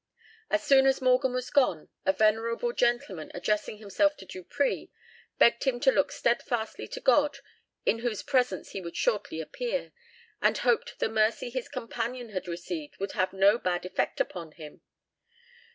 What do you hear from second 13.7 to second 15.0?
effect upon him.